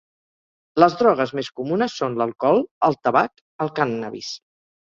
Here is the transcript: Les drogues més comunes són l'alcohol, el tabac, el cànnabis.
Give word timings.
Les 0.83 0.95
drogues 1.01 1.33
més 1.41 1.49
comunes 1.59 1.99
són 2.01 2.17
l'alcohol, 2.23 2.63
el 2.89 2.99
tabac, 3.05 3.47
el 3.67 3.73
cànnabis. 3.83 4.35